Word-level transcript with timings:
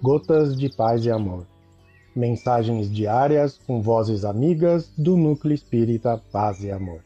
Gotas 0.00 0.56
de 0.56 0.68
Paz 0.68 1.04
e 1.04 1.10
Amor. 1.10 1.44
Mensagens 2.14 2.88
diárias 2.88 3.58
com 3.66 3.82
vozes 3.82 4.24
amigas 4.24 4.92
do 4.96 5.16
Núcleo 5.16 5.52
Espírita 5.52 6.22
Paz 6.30 6.62
e 6.62 6.70
Amor. 6.70 7.02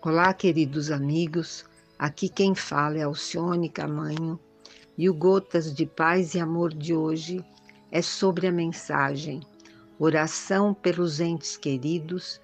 Olá, 0.00 0.32
queridos 0.32 0.92
amigos. 0.92 1.64
Aqui 1.98 2.28
quem 2.28 2.54
fala 2.54 2.98
é 2.98 3.02
Alcione 3.02 3.68
Camanho 3.68 4.38
e 4.96 5.10
o 5.10 5.14
Gotas 5.14 5.74
de 5.74 5.84
Paz 5.84 6.36
e 6.36 6.38
Amor 6.38 6.72
de 6.72 6.94
hoje 6.94 7.44
é 7.92 8.02
sobre 8.02 8.48
a 8.48 8.52
mensagem 8.52 9.40
Oração 9.98 10.74
pelos 10.74 11.20
Entes 11.20 11.56
Queridos 11.56 12.40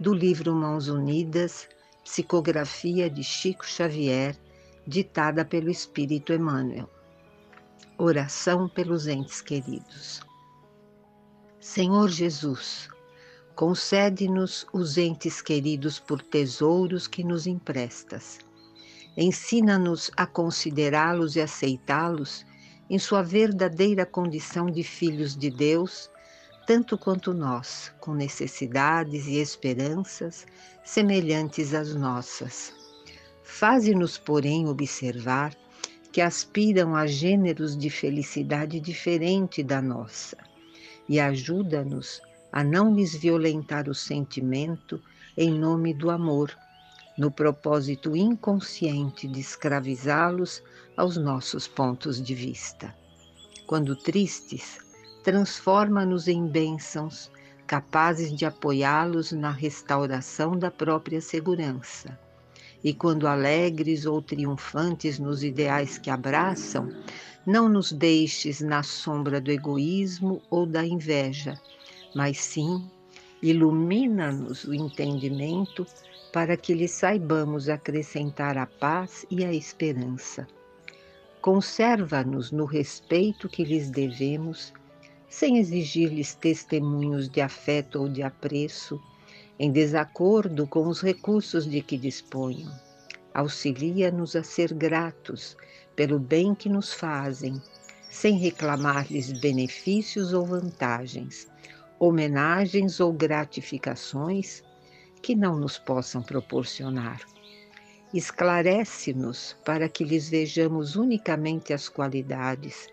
do 0.00 0.14
livro 0.14 0.54
Mãos 0.54 0.88
Unidas, 0.88 1.68
psicografia 2.02 3.10
de 3.10 3.22
Chico 3.22 3.66
Xavier, 3.66 4.34
ditada 4.86 5.44
pelo 5.44 5.68
Espírito 5.68 6.32
Emmanuel. 6.32 6.88
Oração 7.98 8.66
pelos 8.66 9.06
Entes 9.06 9.42
Queridos. 9.42 10.22
Senhor 11.60 12.08
Jesus, 12.08 12.88
Concede-nos 13.54 14.66
os 14.72 14.96
entes 14.96 15.42
queridos 15.42 15.98
por 15.98 16.22
tesouros 16.22 17.06
que 17.06 17.22
nos 17.22 17.46
emprestas. 17.46 18.38
Ensina-nos 19.14 20.10
a 20.16 20.26
considerá-los 20.26 21.36
e 21.36 21.40
aceitá-los 21.42 22.46
em 22.92 22.98
sua 22.98 23.22
verdadeira 23.22 24.04
condição 24.04 24.66
de 24.66 24.82
filhos 24.82 25.34
de 25.34 25.48
Deus, 25.48 26.10
tanto 26.66 26.98
quanto 26.98 27.32
nós, 27.32 27.90
com 27.98 28.12
necessidades 28.12 29.26
e 29.26 29.38
esperanças 29.38 30.46
semelhantes 30.84 31.72
às 31.72 31.94
nossas. 31.94 32.70
Faze-nos, 33.42 34.18
porém, 34.18 34.68
observar 34.68 35.56
que 36.12 36.20
aspiram 36.20 36.94
a 36.94 37.06
gêneros 37.06 37.78
de 37.78 37.88
felicidade 37.88 38.78
diferente 38.78 39.62
da 39.62 39.80
nossa 39.80 40.36
e 41.08 41.18
ajuda-nos 41.18 42.20
a 42.52 42.62
não 42.62 42.94
lhes 42.94 43.16
violentar 43.16 43.88
o 43.88 43.94
sentimento 43.94 45.00
em 45.34 45.50
nome 45.50 45.94
do 45.94 46.10
amor, 46.10 46.54
no 47.18 47.30
propósito 47.30 48.16
inconsciente 48.16 49.28
de 49.28 49.40
escravizá-los 49.40 50.62
aos 50.96 51.16
nossos 51.16 51.68
pontos 51.68 52.22
de 52.22 52.34
vista. 52.34 52.94
Quando 53.66 53.96
tristes, 53.96 54.78
transforma-nos 55.22 56.28
em 56.28 56.46
bênçãos 56.46 57.30
capazes 57.66 58.34
de 58.34 58.44
apoiá-los 58.44 59.32
na 59.32 59.50
restauração 59.50 60.58
da 60.58 60.70
própria 60.70 61.20
segurança. 61.20 62.18
E 62.84 62.92
quando 62.92 63.26
alegres 63.26 64.04
ou 64.04 64.20
triunfantes 64.20 65.18
nos 65.18 65.44
ideais 65.44 65.98
que 65.98 66.10
abraçam, 66.10 66.90
não 67.46 67.68
nos 67.68 67.92
deixes 67.92 68.60
na 68.60 68.82
sombra 68.82 69.40
do 69.40 69.50
egoísmo 69.50 70.42
ou 70.50 70.66
da 70.66 70.84
inveja, 70.84 71.60
mas 72.14 72.38
sim 72.38 72.84
ilumina-nos 73.40 74.64
o 74.64 74.74
entendimento 74.74 75.86
para 76.32 76.56
que 76.56 76.72
lhe 76.72 76.88
saibamos 76.88 77.68
acrescentar 77.68 78.56
a 78.56 78.66
paz 78.66 79.26
e 79.30 79.44
a 79.44 79.52
esperança. 79.52 80.46
Conserva-nos 81.42 82.50
no 82.50 82.64
respeito 82.64 83.48
que 83.48 83.64
lhes 83.64 83.90
devemos, 83.90 84.72
sem 85.28 85.58
exigir-lhes 85.58 86.34
testemunhos 86.34 87.28
de 87.28 87.40
afeto 87.40 88.00
ou 88.00 88.08
de 88.08 88.22
apreço, 88.22 88.98
em 89.58 89.70
desacordo 89.70 90.66
com 90.66 90.88
os 90.88 91.02
recursos 91.02 91.68
de 91.68 91.82
que 91.82 91.98
disponham. 91.98 92.72
Auxilia-nos 93.34 94.34
a 94.34 94.42
ser 94.42 94.72
gratos 94.72 95.56
pelo 95.94 96.18
bem 96.18 96.54
que 96.54 96.68
nos 96.68 96.92
fazem, 96.92 97.60
sem 98.10 98.38
reclamar-lhes 98.38 99.32
benefícios 99.40 100.32
ou 100.32 100.46
vantagens, 100.46 101.46
homenagens 101.98 103.00
ou 103.00 103.12
gratificações 103.12 104.62
que 105.22 105.34
não 105.34 105.56
nos 105.56 105.78
possam 105.78 106.20
proporcionar. 106.20 107.20
Esclarece-nos 108.12 109.56
para 109.64 109.88
que 109.88 110.04
lhes 110.04 110.28
vejamos 110.28 110.96
unicamente 110.96 111.72
as 111.72 111.88
qualidades, 111.88 112.88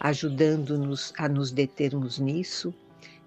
ajudando-nos 0.00 1.12
a 1.16 1.28
nos 1.28 1.52
determos 1.52 2.18
nisso, 2.18 2.74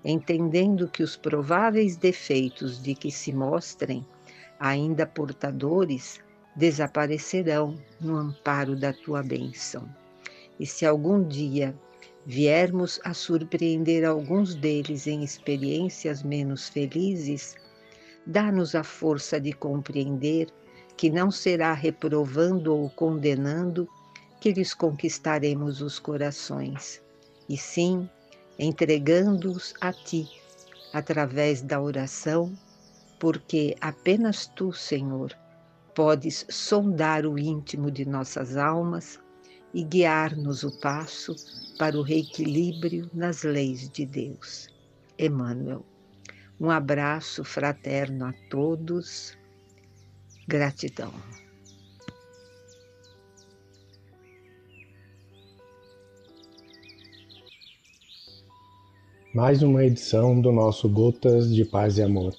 entendendo 0.04 0.90
que 0.90 1.04
os 1.04 1.16
prováveis 1.16 1.96
defeitos 1.96 2.82
de 2.82 2.96
que 2.96 3.12
se 3.12 3.32
mostrem, 3.32 4.06
ainda 4.60 5.06
portadores, 5.06 6.20
desaparecerão 6.56 7.76
no 8.00 8.18
amparo 8.18 8.76
da 8.76 8.92
tua 8.92 9.24
bênção. 9.24 9.88
E 10.60 10.66
se 10.66 10.86
algum 10.86 11.24
dia 11.26 11.74
viermos 12.26 13.00
a 13.04 13.14
surpreender 13.14 14.04
alguns 14.06 14.54
deles 14.54 15.08
em 15.08 15.24
experiências 15.24 16.22
menos 16.24 16.68
felizes, 16.70 17.56
dá-nos 18.26 18.76
a 18.76 18.84
força 18.84 19.40
de 19.40 19.54
compreender 19.54 20.48
que 20.96 21.10
não 21.10 21.32
será 21.32 21.74
reprovando 21.74 22.76
ou 22.76 22.90
condenando 22.90 23.88
que 24.40 24.52
lhes 24.52 24.74
conquistaremos 24.74 25.82
os 25.82 26.00
corações, 26.00 27.02
e 27.48 27.58
sim 27.58 28.10
entregando-os 28.58 29.74
a 29.82 29.92
Ti, 29.92 30.28
através 30.94 31.62
da 31.62 31.82
oração, 31.82 32.54
porque 33.20 33.76
apenas 33.82 34.48
Tu, 34.48 34.74
Senhor, 34.74 35.36
podes 35.96 36.46
sondar 36.50 37.26
o 37.26 37.38
íntimo 37.38 37.92
de 37.92 38.06
nossas 38.06 38.58
almas 38.58 39.20
e 39.74 39.84
guiar-nos 39.84 40.64
o 40.64 40.80
passo 40.80 41.36
para 41.78 41.98
o 41.98 42.02
reequilíbrio 42.02 43.10
nas 43.14 43.44
leis 43.44 43.90
de 43.90 44.06
Deus. 44.06 44.68
Emmanuel. 45.18 45.86
Um 46.62 46.70
abraço 46.70 47.44
fraterno 47.44 48.26
a 48.26 48.34
todos. 48.48 49.36
Gratidão. 50.48 51.12
Mais 59.34 59.64
uma 59.64 59.84
edição 59.84 60.40
do 60.40 60.52
nosso 60.52 60.88
Gotas 60.88 61.52
de 61.52 61.66
Paz 61.66 61.98
e 61.98 62.04
Amor. 62.04 62.36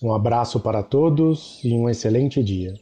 Um 0.00 0.14
abraço 0.14 0.60
para 0.60 0.80
todos 0.80 1.58
e 1.64 1.72
um 1.72 1.90
excelente 1.90 2.44
dia. 2.44 2.74